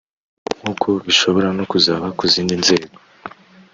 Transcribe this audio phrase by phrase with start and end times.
[0.59, 2.93] nk’uko bishobora no kuzaba ku zindi nzego